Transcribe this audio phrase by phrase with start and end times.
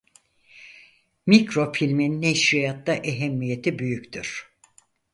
[1.25, 4.51] Mikrofilmin neşriyatta ehemmiyeti büyüktür.